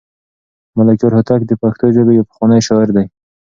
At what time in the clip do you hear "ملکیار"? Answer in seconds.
0.77-1.11